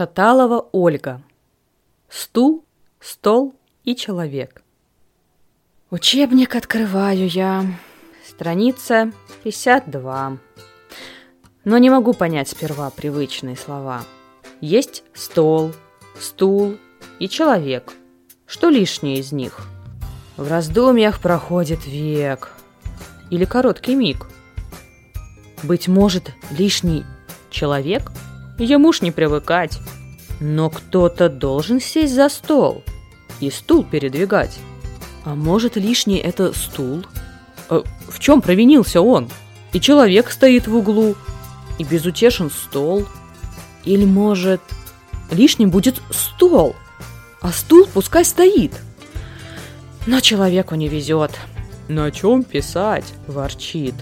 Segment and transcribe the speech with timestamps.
[0.00, 1.20] Шаталова Ольга.
[2.08, 2.64] Стул,
[3.00, 4.62] стол и человек.
[5.90, 7.66] Учебник открываю я.
[8.26, 9.12] Страница
[9.44, 10.38] 52.
[11.66, 14.02] Но не могу понять сперва привычные слова.
[14.62, 15.74] Есть стол,
[16.18, 16.78] стул
[17.18, 17.92] и человек.
[18.46, 19.68] Что лишнее из них?
[20.38, 22.52] В раздумьях проходит век.
[23.28, 24.28] Или короткий миг.
[25.62, 27.04] Быть может, лишний
[27.50, 28.10] человек–
[28.60, 29.80] Ему ж не привыкать.
[30.40, 32.82] Но кто-то должен сесть за стол
[33.40, 34.58] и стул передвигать.
[35.24, 37.04] А может, лишний это стул?
[37.68, 39.28] А в чем провинился он?
[39.72, 41.14] И человек стоит в углу,
[41.78, 43.06] и безутешен стол.
[43.84, 44.60] Или, может,
[45.30, 46.74] лишним будет стол,
[47.40, 48.72] а стул пускай стоит.
[50.06, 51.38] Но человеку не везет.
[51.88, 53.04] На чем писать?
[53.26, 53.94] Ворчит.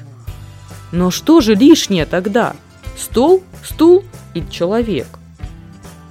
[0.92, 2.54] Но что же лишнее тогда?
[2.96, 5.06] Стол, стул и человек.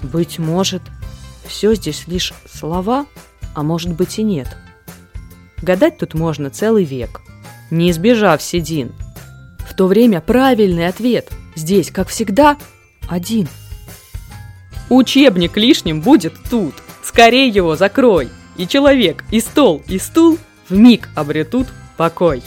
[0.04, 0.82] Быть может,
[1.46, 3.06] все здесь лишь слова,
[3.56, 4.56] а может быть и нет.
[5.62, 7.22] Гадать тут можно целый век,
[7.72, 8.94] не избежав седин.
[9.68, 12.58] В то время правильный ответ здесь, как всегда,
[13.10, 13.48] один.
[14.90, 16.76] Учебник лишним будет тут.
[17.04, 18.30] Скорей его закрой.
[18.56, 20.38] И человек, и стол, и стул
[20.70, 22.42] в миг обретут покой.